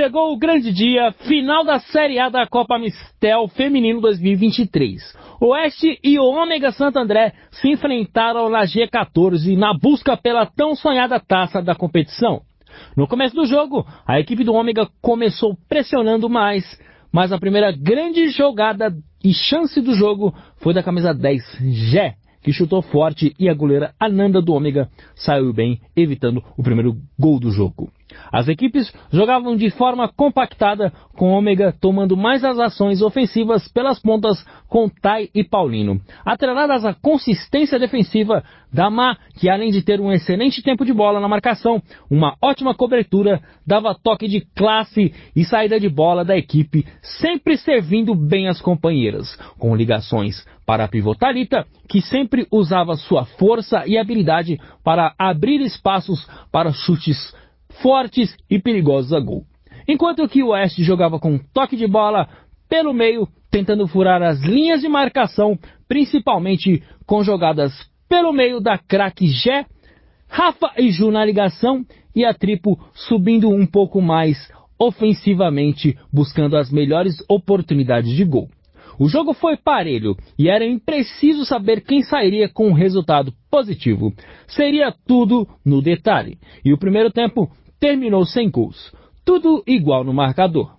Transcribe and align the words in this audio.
Chegou 0.00 0.32
o 0.32 0.38
grande 0.38 0.72
dia, 0.72 1.12
final 1.28 1.62
da 1.62 1.78
Série 1.78 2.18
A 2.18 2.30
da 2.30 2.46
Copa 2.46 2.78
Mistel 2.78 3.48
Feminino 3.48 4.00
2023. 4.00 4.98
Oeste 5.38 5.98
e 6.02 6.18
o 6.18 6.24
Ômega 6.24 6.72
Santo 6.72 6.98
André 6.98 7.34
se 7.50 7.68
enfrentaram 7.68 8.48
na 8.48 8.62
G14 8.62 9.58
na 9.58 9.74
busca 9.74 10.16
pela 10.16 10.46
tão 10.46 10.74
sonhada 10.74 11.20
taça 11.20 11.60
da 11.60 11.74
competição. 11.74 12.40
No 12.96 13.06
começo 13.06 13.36
do 13.36 13.44
jogo, 13.44 13.86
a 14.06 14.18
equipe 14.18 14.42
do 14.42 14.54
Ômega 14.54 14.88
começou 15.02 15.54
pressionando 15.68 16.30
mais, 16.30 16.64
mas 17.12 17.30
a 17.30 17.38
primeira 17.38 17.70
grande 17.70 18.30
jogada 18.30 18.90
e 19.22 19.34
chance 19.34 19.82
do 19.82 19.92
jogo 19.92 20.34
foi 20.62 20.72
da 20.72 20.82
camisa 20.82 21.12
10, 21.12 21.42
Gé, 21.90 22.14
que 22.42 22.54
chutou 22.54 22.80
forte 22.80 23.34
e 23.38 23.50
a 23.50 23.54
goleira 23.54 23.92
Ananda 24.00 24.40
do 24.40 24.54
Ômega 24.54 24.88
saiu 25.14 25.52
bem, 25.52 25.78
evitando 25.94 26.42
o 26.56 26.62
primeiro 26.62 26.96
gol 27.18 27.38
do 27.38 27.50
jogo. 27.50 27.92
As 28.32 28.48
equipes 28.48 28.92
jogavam 29.12 29.56
de 29.56 29.70
forma 29.70 30.08
compactada, 30.08 30.92
com 31.14 31.30
Ômega 31.30 31.74
tomando 31.80 32.16
mais 32.16 32.44
as 32.44 32.58
ações 32.58 33.02
ofensivas 33.02 33.68
pelas 33.68 34.00
pontas 34.00 34.44
com 34.68 34.88
Tai 34.88 35.28
e 35.34 35.44
Paulino. 35.44 36.00
Atreladas 36.24 36.84
à 36.84 36.94
consistência 36.94 37.78
defensiva 37.78 38.42
da 38.72 38.88
Má, 38.88 39.16
que 39.38 39.48
além 39.48 39.70
de 39.70 39.82
ter 39.82 40.00
um 40.00 40.12
excelente 40.12 40.62
tempo 40.62 40.84
de 40.84 40.92
bola 40.92 41.20
na 41.20 41.28
marcação, 41.28 41.82
uma 42.10 42.36
ótima 42.40 42.74
cobertura, 42.74 43.40
dava 43.66 43.94
toque 43.94 44.28
de 44.28 44.40
classe 44.54 45.12
e 45.34 45.44
saída 45.44 45.78
de 45.78 45.88
bola 45.88 46.24
da 46.24 46.36
equipe, 46.36 46.86
sempre 47.02 47.56
servindo 47.56 48.14
bem 48.14 48.48
as 48.48 48.60
companheiras, 48.60 49.34
com 49.58 49.74
ligações 49.74 50.44
para 50.64 50.84
a 50.84 50.88
pivotalita, 50.88 51.66
que 51.88 52.00
sempre 52.00 52.46
usava 52.50 52.94
sua 52.94 53.24
força 53.24 53.84
e 53.86 53.98
habilidade 53.98 54.58
para 54.84 55.12
abrir 55.18 55.60
espaços 55.60 56.24
para 56.52 56.72
chutes 56.72 57.34
fortes 57.82 58.34
e 58.48 58.58
perigosos 58.58 59.12
a 59.12 59.20
gol. 59.20 59.44
Enquanto 59.86 60.28
que 60.28 60.42
o 60.42 60.48
Oeste 60.48 60.82
jogava 60.82 61.18
com 61.18 61.38
toque 61.52 61.76
de 61.76 61.86
bola 61.86 62.28
pelo 62.68 62.92
meio, 62.92 63.26
tentando 63.50 63.86
furar 63.88 64.22
as 64.22 64.40
linhas 64.40 64.80
de 64.80 64.88
marcação, 64.88 65.58
principalmente 65.88 66.82
com 67.06 67.22
jogadas 67.22 67.72
pelo 68.08 68.32
meio 68.32 68.60
da 68.60 68.78
craque 68.78 69.26
Gé, 69.26 69.66
Rafa 70.28 70.72
e 70.78 70.90
Ju 70.90 71.10
na 71.10 71.24
ligação 71.24 71.84
e 72.14 72.24
a 72.24 72.32
Tripo 72.32 72.78
subindo 72.94 73.48
um 73.48 73.66
pouco 73.66 74.00
mais 74.00 74.48
ofensivamente, 74.78 75.98
buscando 76.12 76.56
as 76.56 76.70
melhores 76.70 77.16
oportunidades 77.28 78.14
de 78.14 78.24
gol. 78.24 78.48
O 79.00 79.08
jogo 79.08 79.32
foi 79.32 79.56
parelho 79.56 80.14
e 80.38 80.50
era 80.50 80.62
impreciso 80.62 81.46
saber 81.46 81.80
quem 81.80 82.02
sairia 82.02 82.50
com 82.50 82.68
um 82.68 82.74
resultado 82.74 83.32
positivo. 83.50 84.12
Seria 84.46 84.94
tudo 85.06 85.48
no 85.64 85.80
detalhe. 85.80 86.36
E 86.62 86.70
o 86.70 86.76
primeiro 86.76 87.10
tempo 87.10 87.50
terminou 87.80 88.26
sem 88.26 88.50
gols. 88.50 88.92
Tudo 89.24 89.64
igual 89.66 90.04
no 90.04 90.12
marcador. 90.12 90.76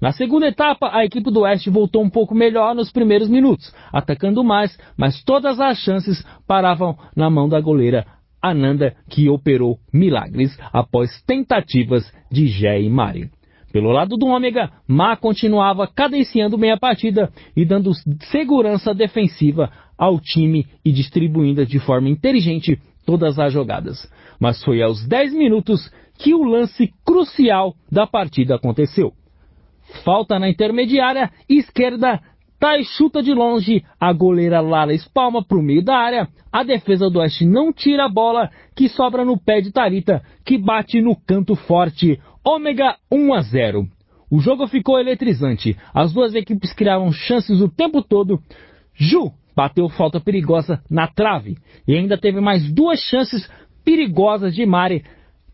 Na 0.00 0.12
segunda 0.12 0.46
etapa, 0.46 0.88
a 0.92 1.04
equipe 1.04 1.32
do 1.32 1.40
Oeste 1.40 1.68
voltou 1.68 2.00
um 2.00 2.08
pouco 2.08 2.32
melhor 2.32 2.76
nos 2.76 2.92
primeiros 2.92 3.28
minutos, 3.28 3.74
atacando 3.92 4.44
mais, 4.44 4.78
mas 4.96 5.24
todas 5.24 5.58
as 5.58 5.78
chances 5.78 6.24
paravam 6.46 6.96
na 7.16 7.28
mão 7.28 7.48
da 7.48 7.60
goleira 7.60 8.06
Ananda, 8.40 8.94
que 9.10 9.28
operou 9.28 9.80
milagres 9.92 10.56
após 10.72 11.10
tentativas 11.22 12.04
de 12.30 12.46
Gé 12.46 12.80
e 12.80 12.88
Mari. 12.88 13.30
Pelo 13.74 13.90
lado 13.90 14.16
do 14.16 14.26
Ômega, 14.26 14.70
Ma 14.86 15.16
continuava 15.16 15.88
cadenciando 15.88 16.56
meia 16.56 16.78
partida 16.78 17.28
e 17.56 17.64
dando 17.64 17.90
segurança 18.30 18.94
defensiva 18.94 19.68
ao 19.98 20.20
time 20.20 20.64
e 20.84 20.92
distribuindo 20.92 21.66
de 21.66 21.80
forma 21.80 22.08
inteligente 22.08 22.78
todas 23.04 23.36
as 23.36 23.52
jogadas. 23.52 24.08
Mas 24.38 24.62
foi 24.62 24.80
aos 24.80 25.04
10 25.08 25.34
minutos 25.34 25.92
que 26.16 26.32
o 26.32 26.44
lance 26.44 26.88
crucial 27.04 27.74
da 27.90 28.06
partida 28.06 28.54
aconteceu. 28.54 29.12
Falta 30.04 30.38
na 30.38 30.48
intermediária 30.48 31.32
esquerda, 31.48 32.20
Tai 32.60 32.82
chuta 32.84 33.22
de 33.22 33.34
longe, 33.34 33.84
a 34.00 34.12
goleira 34.12 34.60
Lara 34.60 34.94
espalma 34.94 35.44
para 35.44 35.58
o 35.58 35.62
meio 35.62 35.84
da 35.84 35.96
área, 35.96 36.28
a 36.50 36.62
defesa 36.62 37.10
do 37.10 37.18
Oeste 37.18 37.44
não 37.44 37.72
tira 37.72 38.06
a 38.06 38.08
bola, 38.08 38.48
que 38.76 38.88
sobra 38.88 39.24
no 39.24 39.36
pé 39.36 39.60
de 39.60 39.72
Tarita, 39.72 40.22
que 40.46 40.56
bate 40.56 41.02
no 41.02 41.14
canto 41.14 41.56
forte, 41.56 42.18
ômega 42.44 42.96
1 43.10 43.34
a 43.34 43.40
0. 43.40 43.88
O 44.30 44.40
jogo 44.40 44.66
ficou 44.66 44.98
eletrizante, 44.98 45.76
as 45.94 46.12
duas 46.12 46.34
equipes 46.34 46.72
criaram 46.72 47.10
chances 47.12 47.60
o 47.60 47.68
tempo 47.68 48.02
todo. 48.02 48.40
Ju 48.94 49.32
bateu 49.56 49.88
falta 49.88 50.20
perigosa 50.20 50.82
na 50.90 51.06
trave 51.06 51.56
e 51.86 51.94
ainda 51.94 52.18
teve 52.18 52.40
mais 52.40 52.70
duas 52.72 53.00
chances 53.00 53.48
perigosas 53.84 54.54
de 54.54 54.66
Mari 54.66 55.04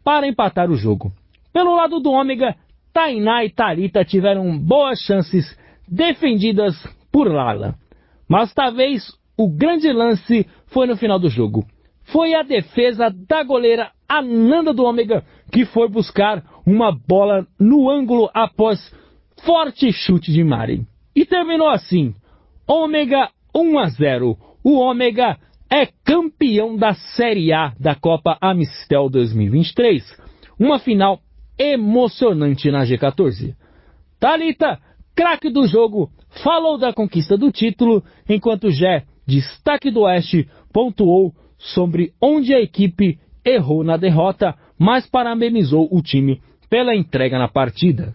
para 0.02 0.26
empatar 0.26 0.70
o 0.70 0.76
jogo. 0.76 1.12
Pelo 1.52 1.74
lado 1.74 2.00
do 2.00 2.10
Ômega, 2.10 2.56
Tainá 2.92 3.44
e 3.44 3.50
Tarita 3.50 4.04
tiveram 4.04 4.58
boas 4.58 4.98
chances 5.00 5.56
defendidas 5.86 6.74
por 7.12 7.30
Lala. 7.30 7.74
Mas 8.28 8.54
talvez 8.54 9.12
o 9.36 9.48
grande 9.48 9.92
lance 9.92 10.46
foi 10.66 10.86
no 10.86 10.96
final 10.96 11.18
do 11.18 11.28
jogo. 11.28 11.66
Foi 12.12 12.34
a 12.34 12.42
defesa 12.42 13.10
da 13.10 13.42
goleira 13.42 13.90
Ananda 14.08 14.72
do 14.72 14.84
Ômega 14.84 15.24
que 15.52 15.64
foi 15.64 15.88
buscar 15.88 16.42
uma 16.66 16.92
bola 16.92 17.46
no 17.58 17.88
ângulo 17.90 18.30
após 18.34 18.78
forte 19.44 19.92
chute 19.92 20.32
de 20.32 20.42
Mari. 20.44 20.86
E 21.14 21.24
terminou 21.24 21.68
assim: 21.68 22.14
Ômega 22.66 23.30
1 23.54 23.78
a 23.78 23.88
0. 23.88 24.36
O 24.62 24.78
Ômega 24.78 25.36
é 25.70 25.86
campeão 26.04 26.76
da 26.76 26.94
Série 26.94 27.52
A 27.52 27.72
da 27.78 27.94
Copa 27.94 28.36
Amistel 28.40 29.08
2023. 29.08 30.04
Uma 30.58 30.78
final 30.78 31.20
emocionante 31.58 32.70
na 32.70 32.84
G14. 32.84 33.54
Talita, 34.18 34.78
craque 35.14 35.50
do 35.50 35.66
jogo, 35.66 36.10
falou 36.42 36.76
da 36.76 36.92
conquista 36.92 37.36
do 37.36 37.50
título, 37.50 38.02
enquanto 38.28 38.70
Jé, 38.70 39.04
destaque 39.26 39.90
do 39.90 40.00
Oeste, 40.00 40.48
pontuou 40.72 41.34
sobre 41.60 42.12
onde 42.20 42.54
a 42.54 42.60
equipe 42.60 43.18
errou 43.44 43.84
na 43.84 43.96
derrota, 43.96 44.54
mas 44.78 45.06
parabenizou 45.06 45.88
o 45.90 46.02
time 46.02 46.40
pela 46.68 46.94
entrega 46.94 47.38
na 47.38 47.48
partida. 47.48 48.14